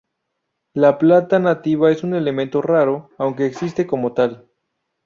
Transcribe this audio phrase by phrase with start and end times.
[0.73, 4.49] La plata nativa es un elemento raro, aunque existe como tal.